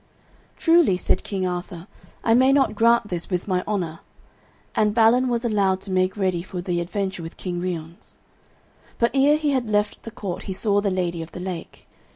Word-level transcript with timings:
"Truly," 0.57 0.97
said 0.97 1.23
King 1.23 1.45
Arthur, 1.45 1.85
"I 2.23 2.33
may 2.33 2.51
not 2.51 2.73
grant 2.73 3.09
this 3.09 3.29
with 3.29 3.47
my 3.47 3.63
honour," 3.67 3.99
and 4.73 4.95
Balin 4.95 5.27
was 5.29 5.45
allowed 5.45 5.79
to 5.81 5.91
make 5.91 6.17
ready 6.17 6.41
for 6.41 6.59
the 6.59 6.81
adventure 6.81 7.21
with 7.21 7.37
King 7.37 7.61
Ryons. 7.61 8.17
But 8.97 9.11
ere 9.13 9.37
he 9.37 9.51
had 9.51 9.69
left 9.69 10.01
the 10.01 10.09
court 10.09 10.41
he 10.49 10.53
saw 10.53 10.81
the 10.81 10.89
Lady 10.89 11.21
of 11.21 11.33
the 11.33 11.39
Lake. 11.39 11.85